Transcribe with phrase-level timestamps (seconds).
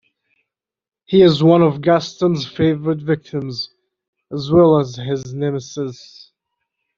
[1.05, 3.69] He is one of Gaston's favorite "victims"
[4.33, 6.31] as well as his nemesis.